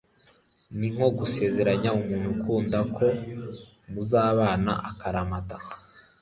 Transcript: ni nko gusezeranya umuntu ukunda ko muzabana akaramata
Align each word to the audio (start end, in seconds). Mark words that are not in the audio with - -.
ni 0.77 0.87
nko 0.93 1.07
gusezeranya 1.19 1.89
umuntu 1.97 2.27
ukunda 2.35 2.79
ko 2.95 3.07
muzabana 3.91 4.73
akaramata 4.89 5.57